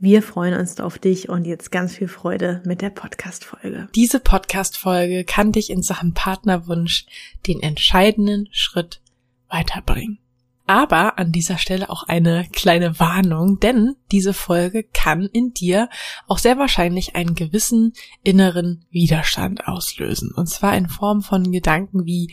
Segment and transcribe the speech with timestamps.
[0.00, 3.88] Wir freuen uns auf dich und jetzt ganz viel Freude mit der Podcast-Folge.
[3.96, 7.06] Diese Podcast-Folge kann dich in Sachen Partnerwunsch
[7.48, 9.00] den entscheidenden Schritt
[9.48, 10.20] weiterbringen.
[10.68, 15.88] Aber an dieser Stelle auch eine kleine Warnung, denn diese Folge kann in dir
[16.28, 20.30] auch sehr wahrscheinlich einen gewissen inneren Widerstand auslösen.
[20.30, 22.32] Und zwar in Form von Gedanken wie,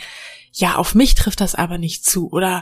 [0.52, 2.62] ja, auf mich trifft das aber nicht zu oder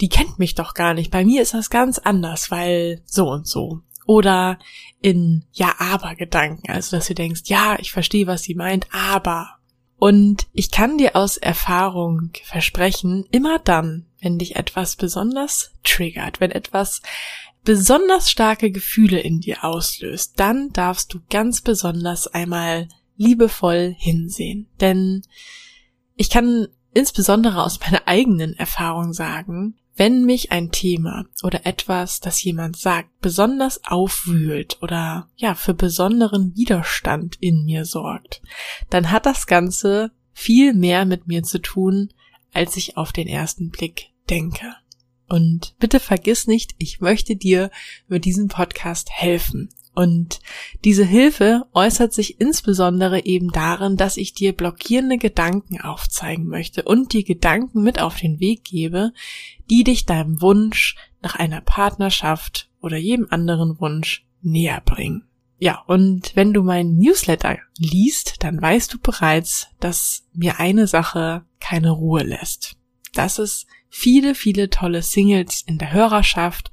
[0.00, 1.12] die kennt mich doch gar nicht.
[1.12, 4.58] Bei mir ist das ganz anders, weil so und so oder
[5.00, 9.50] in ja, aber Gedanken, also dass du denkst, ja, ich verstehe, was sie meint, aber.
[9.98, 16.50] Und ich kann dir aus Erfahrung versprechen, immer dann, wenn dich etwas besonders triggert, wenn
[16.50, 17.02] etwas
[17.62, 24.66] besonders starke Gefühle in dir auslöst, dann darfst du ganz besonders einmal liebevoll hinsehen.
[24.80, 25.22] Denn
[26.16, 32.42] ich kann insbesondere aus meiner eigenen Erfahrung sagen, wenn mich ein Thema oder etwas, das
[32.42, 38.40] jemand sagt, besonders aufwühlt oder ja, für besonderen Widerstand in mir sorgt,
[38.88, 42.14] dann hat das Ganze viel mehr mit mir zu tun,
[42.54, 44.74] als ich auf den ersten Blick denke.
[45.28, 47.70] Und bitte vergiss nicht, ich möchte dir
[48.08, 49.68] mit diesem Podcast helfen.
[50.00, 50.40] Und
[50.82, 57.12] diese Hilfe äußert sich insbesondere eben darin, dass ich dir blockierende Gedanken aufzeigen möchte und
[57.12, 59.12] dir Gedanken mit auf den Weg gebe,
[59.68, 65.24] die dich deinem Wunsch nach einer Partnerschaft oder jedem anderen Wunsch näher bringen.
[65.58, 71.44] Ja, und wenn du meinen Newsletter liest, dann weißt du bereits, dass mir eine Sache
[71.60, 72.78] keine Ruhe lässt.
[73.12, 76.70] Dass es viele, viele tolle Singles in der Hörerschaft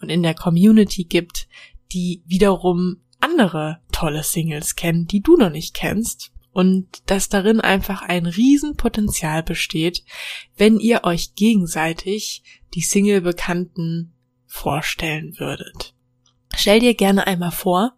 [0.00, 1.48] und in der Community gibt,
[1.92, 8.02] die wiederum andere tolle Singles kennen, die du noch nicht kennst und dass darin einfach
[8.02, 10.04] ein Riesenpotenzial besteht,
[10.56, 12.42] wenn ihr euch gegenseitig
[12.74, 14.12] die Single-Bekannten
[14.46, 15.94] vorstellen würdet.
[16.54, 17.96] Stell dir gerne einmal vor,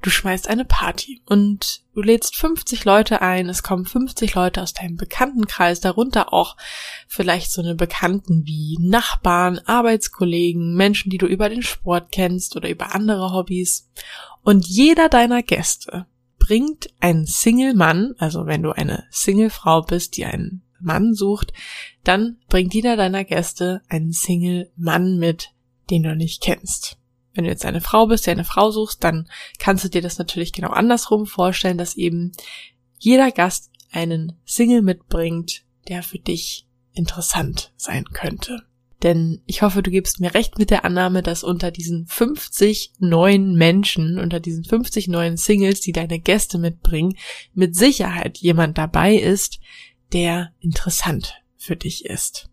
[0.00, 4.72] du schmeißt eine Party und du lädst 50 Leute ein, es kommen 50 Leute aus
[4.72, 6.56] deinem Bekanntenkreis, darunter auch
[7.08, 12.70] vielleicht so eine Bekannten wie Nachbarn, Arbeitskollegen, Menschen, die du über den Sport kennst oder
[12.70, 13.90] über andere Hobbys.
[14.44, 16.06] Und jeder deiner Gäste
[16.38, 21.52] bringt einen Single-Mann, also wenn du eine Single-Frau bist, die einen Mann sucht,
[22.04, 25.50] dann bringt jeder deiner Gäste einen Single-Mann mit,
[25.90, 26.96] den du nicht kennst.
[27.38, 29.28] Wenn du jetzt eine Frau bist, die eine Frau suchst, dann
[29.60, 32.32] kannst du dir das natürlich genau andersrum vorstellen, dass eben
[32.98, 38.64] jeder Gast einen Single mitbringt, der für dich interessant sein könnte.
[39.04, 43.54] Denn ich hoffe, du gibst mir recht mit der Annahme, dass unter diesen 50 neuen
[43.54, 47.16] Menschen, unter diesen 50 neuen Singles, die deine Gäste mitbringen,
[47.54, 49.60] mit Sicherheit jemand dabei ist,
[50.12, 52.48] der interessant für dich ist.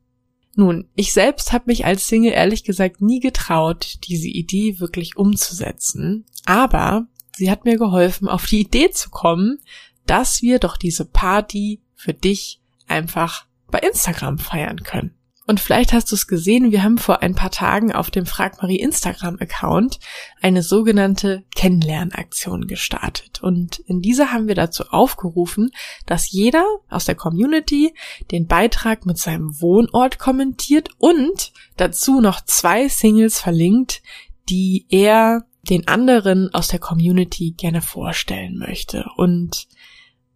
[0.55, 6.25] Nun, ich selbst habe mich als Single ehrlich gesagt nie getraut, diese Idee wirklich umzusetzen,
[6.45, 9.59] aber sie hat mir geholfen, auf die Idee zu kommen,
[10.05, 15.13] dass wir doch diese Party für dich einfach bei Instagram feiern können.
[15.47, 18.61] Und vielleicht hast du es gesehen, wir haben vor ein paar Tagen auf dem Frag
[18.61, 19.99] Marie Instagram-Account
[20.41, 23.43] eine sogenannte Kennenlernaktion gestartet.
[23.43, 25.69] Und in dieser haben wir dazu aufgerufen,
[26.07, 27.93] dass jeder aus der Community
[28.31, 34.01] den Beitrag mit seinem Wohnort kommentiert und dazu noch zwei Singles verlinkt,
[34.49, 39.05] die er den anderen aus der Community gerne vorstellen möchte.
[39.15, 39.67] Und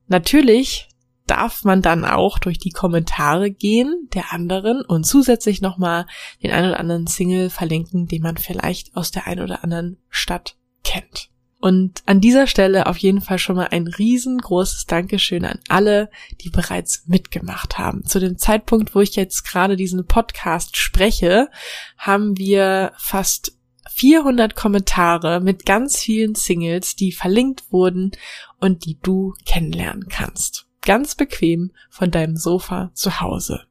[0.07, 0.88] natürlich
[1.29, 6.05] darf man dann auch durch die Kommentare gehen der anderen und zusätzlich nochmal
[6.41, 10.55] den ein oder anderen Single verlinken, den man vielleicht aus der ein oder anderen Stadt
[10.83, 11.29] kennt.
[11.61, 16.09] Und an dieser Stelle auf jeden Fall schon mal ein riesengroßes Dankeschön an alle,
[16.39, 18.05] die bereits mitgemacht haben.
[18.05, 21.49] Zu dem Zeitpunkt, wo ich jetzt gerade diesen Podcast spreche,
[21.97, 23.57] haben wir fast
[23.89, 28.11] 400 Kommentare mit ganz vielen Singles, die verlinkt wurden
[28.59, 30.68] und die du kennenlernen kannst.
[30.89, 33.61] Ganz bequem von deinem Sofa zu Hause.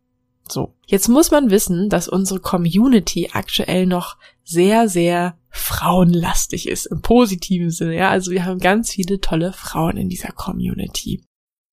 [0.49, 0.77] So.
[0.87, 7.71] Jetzt muss man wissen, dass unsere Community aktuell noch sehr, sehr frauenlastig ist, im positiven
[7.71, 8.09] Sinne, ja.
[8.09, 11.25] Also wir haben ganz viele tolle Frauen in dieser Community.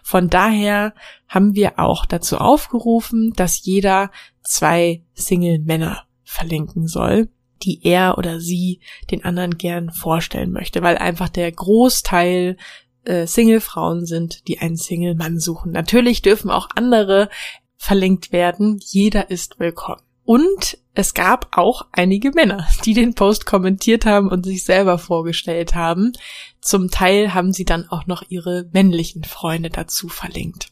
[0.01, 0.95] Von daher
[1.27, 4.09] haben wir auch dazu aufgerufen, dass jeder
[4.41, 7.29] zwei Single-Männer verlinken soll,
[7.61, 8.79] die er oder sie
[9.11, 12.57] den anderen gern vorstellen möchte, weil einfach der Großteil
[13.05, 15.71] äh, Single-Frauen sind, die einen Single-Mann suchen.
[15.71, 17.29] Natürlich dürfen auch andere
[17.77, 18.79] verlinkt werden.
[18.83, 20.01] Jeder ist willkommen.
[20.23, 25.75] Und es gab auch einige Männer, die den Post kommentiert haben und sich selber vorgestellt
[25.75, 26.13] haben.
[26.61, 30.69] Zum Teil haben sie dann auch noch ihre männlichen Freunde dazu verlinkt.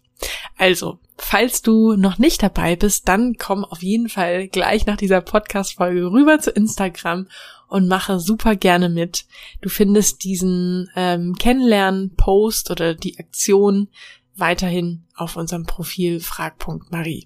[0.57, 5.21] Also, falls du noch nicht dabei bist, dann komm auf jeden Fall gleich nach dieser
[5.21, 7.27] Podcast-Folge rüber zu Instagram
[7.73, 9.25] und mache super gerne mit.
[9.61, 13.87] Du findest diesen ähm, Kennenlernen-Post oder die Aktion
[14.35, 17.25] weiterhin auf unserem Profil frag.marie.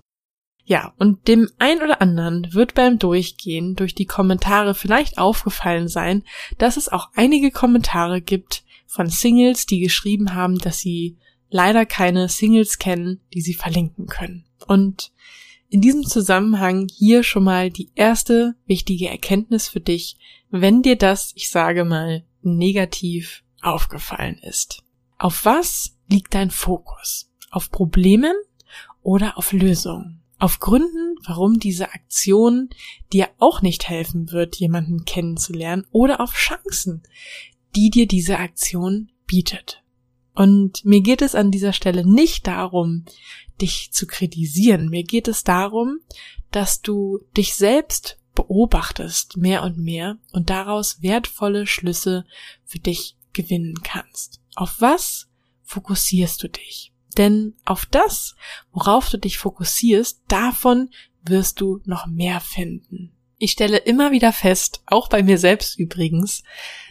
[0.64, 6.24] Ja, und dem ein oder anderen wird beim Durchgehen durch die Kommentare vielleicht aufgefallen sein,
[6.58, 11.18] dass es auch einige Kommentare gibt von Singles, die geschrieben haben, dass sie
[11.50, 14.46] leider keine Singles kennen, die sie verlinken können.
[14.66, 15.12] Und
[15.70, 20.16] in diesem Zusammenhang hier schon mal die erste wichtige Erkenntnis für dich,
[20.50, 24.84] wenn dir das, ich sage mal, negativ aufgefallen ist.
[25.18, 27.32] Auf was liegt dein Fokus?
[27.50, 28.36] Auf Problemen
[29.02, 30.22] oder auf Lösungen?
[30.40, 32.70] Auf Gründen, warum diese Aktion
[33.12, 37.02] dir auch nicht helfen wird, jemanden kennenzulernen oder auf Chancen,
[37.76, 39.84] die dir diese Aktion bietet.
[40.36, 43.06] Und mir geht es an dieser Stelle nicht darum,
[43.60, 44.90] dich zu kritisieren.
[44.90, 45.98] Mir geht es darum,
[46.52, 52.24] dass du dich selbst beobachtest mehr und mehr und daraus wertvolle Schlüsse
[52.66, 54.42] für dich gewinnen kannst.
[54.56, 55.28] Auf was
[55.64, 56.94] fokussierst du dich?
[57.18, 58.36] Denn auf das,
[58.72, 60.92] worauf du dich fokussierst, davon
[61.24, 63.12] wirst du noch mehr finden.
[63.40, 66.44] Ich stelle immer wieder fest, auch bei mir selbst übrigens,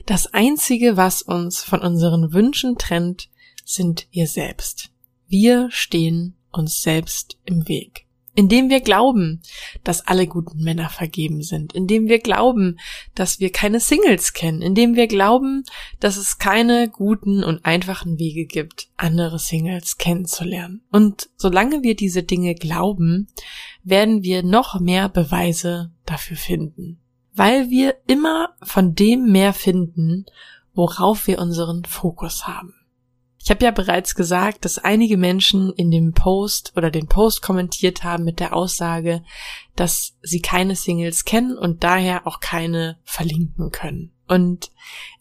[0.04, 3.28] das Einzige, was uns von unseren Wünschen trennt,
[3.64, 4.90] sind wir selbst.
[5.28, 8.05] Wir stehen uns selbst im Weg
[8.36, 9.42] indem wir glauben,
[9.82, 12.78] dass alle guten Männer vergeben sind, indem wir glauben,
[13.14, 15.64] dass wir keine Singles kennen, indem wir glauben,
[15.98, 20.82] dass es keine guten und einfachen Wege gibt, andere Singles kennenzulernen.
[20.92, 23.28] Und solange wir diese Dinge glauben,
[23.82, 27.00] werden wir noch mehr Beweise dafür finden,
[27.32, 30.26] weil wir immer von dem mehr finden,
[30.74, 32.75] worauf wir unseren Fokus haben.
[33.46, 38.02] Ich habe ja bereits gesagt, dass einige Menschen in dem Post oder den Post kommentiert
[38.02, 39.22] haben mit der Aussage,
[39.76, 44.10] dass sie keine Singles kennen und daher auch keine verlinken können.
[44.26, 44.72] Und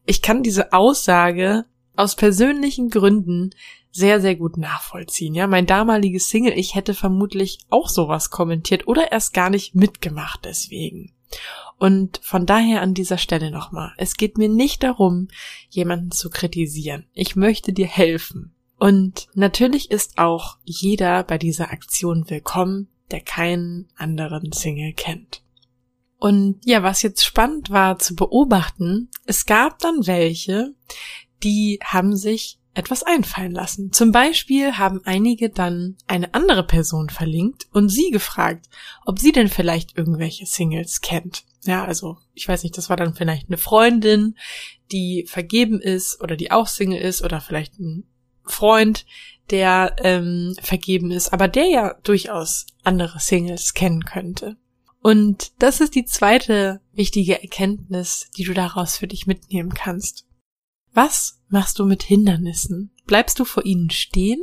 [0.08, 3.52] ich kann diese Aussage aus persönlichen Gründen
[3.92, 5.36] sehr, sehr gut nachvollziehen.
[5.36, 10.46] Ja, mein damaliges Single, ich hätte vermutlich auch sowas kommentiert oder erst gar nicht mitgemacht
[10.46, 11.14] deswegen.
[11.78, 13.94] Und von daher an dieser Stelle nochmal.
[13.98, 15.28] Es geht mir nicht darum,
[15.70, 17.06] jemanden zu kritisieren.
[17.14, 18.54] Ich möchte dir helfen.
[18.78, 25.42] Und natürlich ist auch jeder bei dieser Aktion willkommen, der keinen anderen Single kennt.
[26.18, 30.74] Und ja, was jetzt spannend war zu beobachten, es gab dann welche,
[31.44, 33.92] die haben sich etwas einfallen lassen.
[33.92, 38.68] Zum Beispiel haben einige dann eine andere Person verlinkt und sie gefragt,
[39.06, 41.46] ob sie denn vielleicht irgendwelche Singles kennt.
[41.64, 44.36] Ja, also ich weiß nicht, das war dann vielleicht eine Freundin,
[44.92, 48.04] die vergeben ist oder die auch Single ist oder vielleicht ein
[48.44, 49.06] Freund,
[49.50, 54.58] der ähm, vergeben ist, aber der ja durchaus andere Singles kennen könnte.
[55.02, 60.26] Und das ist die zweite wichtige Erkenntnis, die du daraus für dich mitnehmen kannst.
[60.96, 62.90] Was machst du mit Hindernissen?
[63.06, 64.42] Bleibst du vor ihnen stehen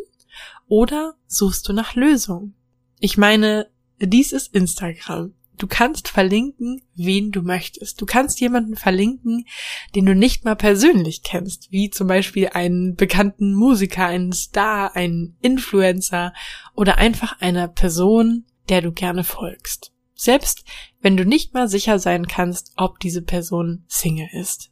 [0.69, 2.55] oder suchst du nach Lösungen?
[3.01, 5.33] Ich meine, dies ist Instagram.
[5.57, 8.03] Du kannst verlinken, wen du möchtest.
[8.03, 9.47] Du kannst jemanden verlinken,
[9.95, 15.39] den du nicht mal persönlich kennst, wie zum Beispiel einen bekannten Musiker, einen Star, einen
[15.41, 16.35] Influencer
[16.75, 19.91] oder einfach einer Person, der du gerne folgst.
[20.13, 20.65] Selbst
[21.01, 24.72] wenn du nicht mal sicher sein kannst, ob diese Person Single ist.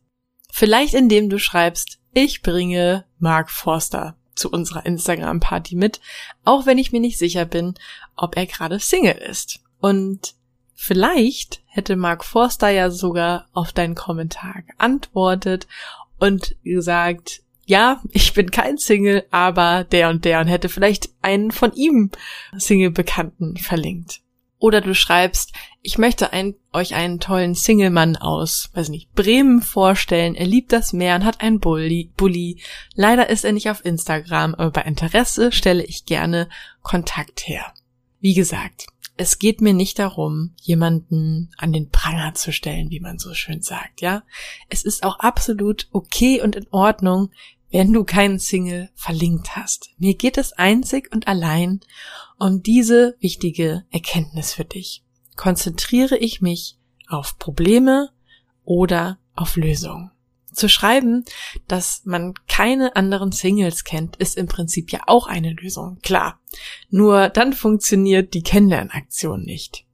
[0.60, 6.02] Vielleicht indem du schreibst, ich bringe Mark Forster zu unserer Instagram-Party mit,
[6.44, 7.76] auch wenn ich mir nicht sicher bin,
[8.14, 9.60] ob er gerade Single ist.
[9.80, 10.34] Und
[10.74, 15.66] vielleicht hätte Mark Forster ja sogar auf deinen Kommentar geantwortet
[16.18, 21.52] und gesagt, ja, ich bin kein Single, aber der und der und hätte vielleicht einen
[21.52, 22.10] von ihm
[22.54, 24.20] Single-Bekannten verlinkt.
[24.60, 30.34] Oder du schreibst, ich möchte ein, euch einen tollen Single-Mann aus, weiß nicht, Bremen vorstellen.
[30.34, 32.60] Er liebt das Meer und hat einen Bulli, Bulli.
[32.94, 36.50] Leider ist er nicht auf Instagram, aber bei Interesse stelle ich gerne
[36.82, 37.72] Kontakt her.
[38.20, 38.86] Wie gesagt,
[39.16, 43.62] es geht mir nicht darum, jemanden an den Pranger zu stellen, wie man so schön
[43.62, 44.24] sagt, ja.
[44.68, 47.30] Es ist auch absolut okay und in Ordnung,
[47.70, 49.90] wenn du keinen Single verlinkt hast.
[49.98, 51.80] Mir geht es einzig und allein
[52.38, 55.04] um diese wichtige Erkenntnis für dich.
[55.36, 56.76] Konzentriere ich mich
[57.08, 58.10] auf Probleme
[58.64, 60.10] oder auf Lösungen.
[60.52, 61.24] Zu schreiben,
[61.68, 66.40] dass man keine anderen Singles kennt, ist im Prinzip ja auch eine Lösung, klar.
[66.90, 69.86] Nur dann funktioniert die Kennenlernaktion nicht.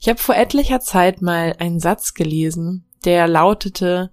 [0.00, 4.10] Ich habe vor etlicher Zeit mal einen Satz gelesen, der lautete,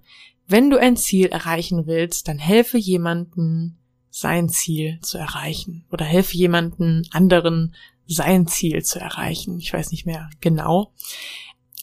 [0.48, 3.78] wenn du ein Ziel erreichen willst, dann helfe jemanden,
[4.10, 5.84] sein Ziel zu erreichen.
[5.92, 7.74] Oder helfe jemanden anderen,
[8.06, 9.58] sein Ziel zu erreichen.
[9.60, 10.92] Ich weiß nicht mehr genau.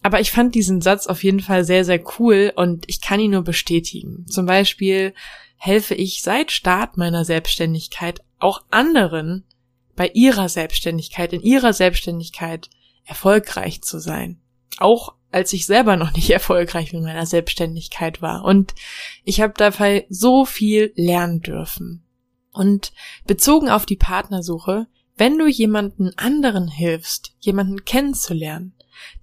[0.01, 3.31] Aber ich fand diesen Satz auf jeden Fall sehr, sehr cool und ich kann ihn
[3.31, 4.25] nur bestätigen.
[4.27, 5.13] Zum Beispiel
[5.57, 9.45] helfe ich seit Start meiner Selbstständigkeit auch anderen
[9.95, 12.69] bei ihrer Selbstständigkeit, in ihrer Selbstständigkeit
[13.05, 14.41] erfolgreich zu sein.
[14.77, 18.45] Auch als ich selber noch nicht erfolgreich mit meiner Selbstständigkeit war.
[18.45, 18.73] Und
[19.25, 22.03] ich habe dabei so viel lernen dürfen.
[22.53, 22.93] Und
[23.27, 24.87] bezogen auf die Partnersuche,
[25.17, 28.73] wenn du jemanden anderen hilfst, jemanden kennenzulernen,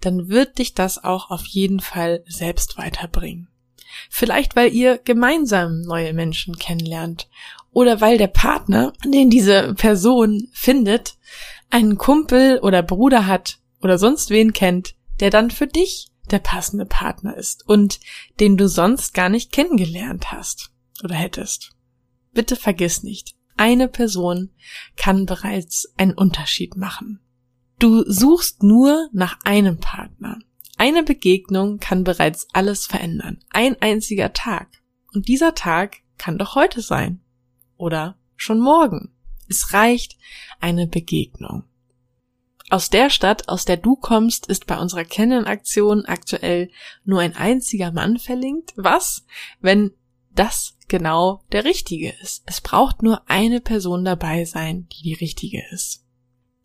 [0.00, 3.48] dann wird dich das auch auf jeden Fall selbst weiterbringen.
[4.10, 7.28] Vielleicht weil ihr gemeinsam neue Menschen kennenlernt
[7.72, 11.14] oder weil der Partner, den diese Person findet,
[11.70, 16.86] einen Kumpel oder Bruder hat oder sonst wen kennt, der dann für dich der passende
[16.86, 18.00] Partner ist und
[18.40, 21.72] den du sonst gar nicht kennengelernt hast oder hättest.
[22.32, 24.50] Bitte vergiss nicht, eine Person
[24.96, 27.20] kann bereits einen Unterschied machen.
[27.78, 30.38] Du suchst nur nach einem Partner.
[30.78, 33.40] Eine Begegnung kann bereits alles verändern.
[33.50, 34.68] Ein einziger Tag.
[35.12, 37.20] Und dieser Tag kann doch heute sein.
[37.76, 39.14] Oder schon morgen.
[39.48, 40.16] Es reicht
[40.60, 41.64] eine Begegnung.
[42.72, 46.70] Aus der Stadt, aus der du kommst, ist bei unserer Kennenaktion aktuell
[47.04, 48.72] nur ein einziger Mann verlinkt.
[48.76, 49.26] Was,
[49.60, 49.90] wenn
[50.34, 52.42] das genau der richtige ist?
[52.46, 56.06] Es braucht nur eine Person dabei sein, die die richtige ist.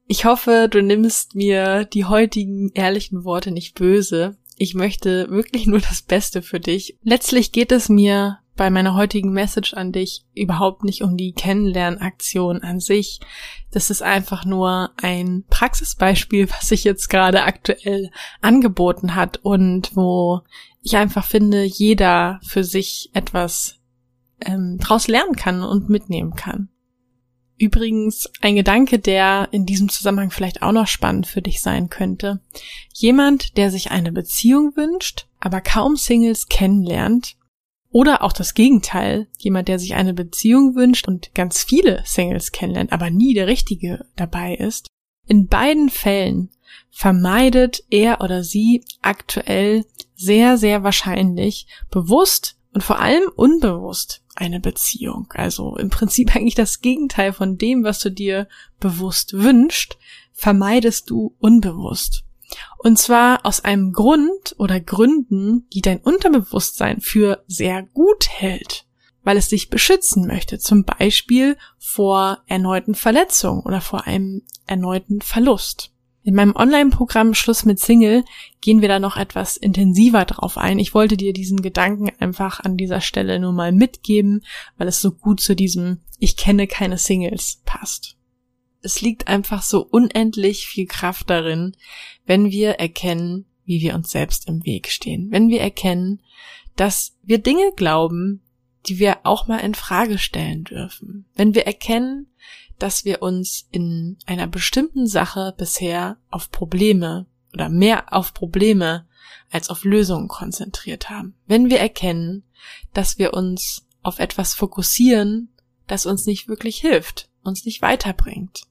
[0.07, 4.37] Ich hoffe, du nimmst mir die heutigen ehrlichen Worte nicht böse.
[4.55, 6.95] Ich möchte wirklich nur das Beste für dich.
[7.03, 12.61] Letztlich geht es mir bei meiner heutigen Message an dich überhaupt nicht um die Kennenlernaktion
[12.61, 13.21] an sich.
[13.71, 18.11] Das ist einfach nur ein Praxisbeispiel, was sich jetzt gerade aktuell
[18.41, 20.41] angeboten hat und wo
[20.81, 23.75] ich einfach finde, jeder für sich etwas
[24.41, 26.69] ähm, draus lernen kann und mitnehmen kann.
[27.59, 32.39] Übrigens ein Gedanke, der in diesem Zusammenhang vielleicht auch noch spannend für dich sein könnte.
[32.93, 37.35] Jemand, der sich eine Beziehung wünscht, aber kaum Singles kennenlernt,
[37.91, 42.91] oder auch das Gegenteil, jemand, der sich eine Beziehung wünscht und ganz viele Singles kennenlernt,
[42.91, 44.87] aber nie der Richtige dabei ist.
[45.25, 46.49] In beiden Fällen
[46.89, 55.27] vermeidet er oder sie aktuell sehr, sehr wahrscheinlich bewusst und vor allem unbewusst eine Beziehung.
[55.33, 58.47] Also im Prinzip eigentlich das Gegenteil von dem, was du dir
[58.79, 59.97] bewusst wünschst,
[60.33, 62.23] vermeidest du unbewusst.
[62.77, 68.85] Und zwar aus einem Grund oder Gründen, die dein Unterbewusstsein für sehr gut hält,
[69.23, 75.91] weil es dich beschützen möchte, zum Beispiel vor erneuten Verletzungen oder vor einem erneuten Verlust.
[76.23, 78.25] In meinem Online-Programm Schluss mit Single
[78.59, 80.77] gehen wir da noch etwas intensiver drauf ein.
[80.77, 84.43] Ich wollte dir diesen Gedanken einfach an dieser Stelle nur mal mitgeben,
[84.77, 88.16] weil es so gut zu diesem Ich kenne keine Singles passt
[88.81, 91.75] es liegt einfach so unendlich viel Kraft darin,
[92.25, 95.31] wenn wir erkennen, wie wir uns selbst im Weg stehen.
[95.31, 96.21] Wenn wir erkennen,
[96.75, 98.41] dass wir Dinge glauben,
[98.87, 101.25] die wir auch mal in Frage stellen dürfen.
[101.35, 102.27] Wenn wir erkennen,
[102.79, 109.07] dass wir uns in einer bestimmten Sache bisher auf Probleme oder mehr auf Probleme
[109.51, 111.35] als auf Lösungen konzentriert haben.
[111.47, 112.43] Wenn wir erkennen,
[112.93, 115.49] dass wir uns auf etwas fokussieren,
[115.87, 118.66] das uns nicht wirklich hilft, uns nicht weiterbringt.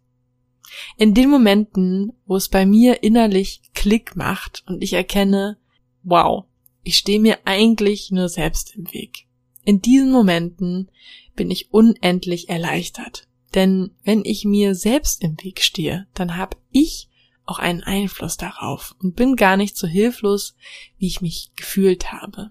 [0.97, 5.59] In den Momenten, wo es bei mir innerlich Klick macht und ich erkenne,
[6.03, 6.45] wow,
[6.83, 9.27] ich stehe mir eigentlich nur selbst im Weg.
[9.65, 10.91] In diesen Momenten
[11.35, 13.27] bin ich unendlich erleichtert.
[13.55, 17.09] Denn wenn ich mir selbst im Weg stehe, dann habe ich
[17.45, 20.57] auch einen Einfluss darauf und bin gar nicht so hilflos,
[20.99, 22.51] wie ich mich gefühlt habe.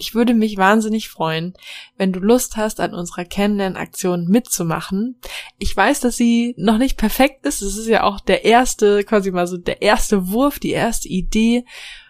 [0.00, 1.52] Ich würde mich wahnsinnig freuen,
[1.98, 5.16] wenn du Lust hast, an unserer Kennenlernaktion mitzumachen.
[5.58, 7.60] Ich weiß, dass sie noch nicht perfekt ist.
[7.60, 11.66] Es ist ja auch der erste, quasi mal so der erste Wurf, die erste Idee.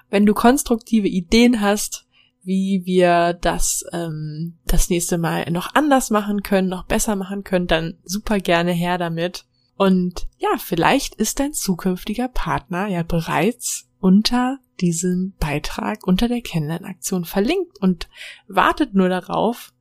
[0.08, 2.06] Wenn du konstruktive Ideen hast,
[2.42, 7.66] wie wir das ähm, das nächste Mal noch anders machen können, noch besser machen können,
[7.66, 9.46] dann super gerne her damit.
[9.76, 17.24] Und ja, vielleicht ist dein zukünftiger Partner ja bereits unter diesem Beitrag, unter der Kennenlernaktion
[17.24, 18.08] verlinkt und
[18.48, 19.72] wartet nur darauf,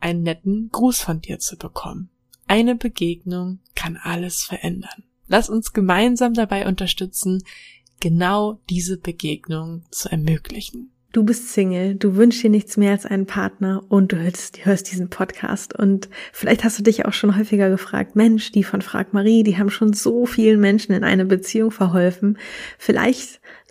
[0.00, 2.10] einen netten Gruß von dir zu bekommen.
[2.46, 5.04] Eine Begegnung kann alles verändern.
[5.26, 7.42] Lass uns gemeinsam dabei unterstützen,
[8.00, 10.90] genau diese Begegnung zu ermöglichen.
[11.14, 14.90] Du bist Single, du wünschst dir nichts mehr als einen Partner und du hörst, hörst
[14.90, 19.12] diesen Podcast und vielleicht hast du dich auch schon häufiger gefragt, Mensch, die von Frag
[19.14, 22.36] Marie, die haben schon so vielen Menschen in eine Beziehung verholfen.
[22.78, 23.40] Vielleicht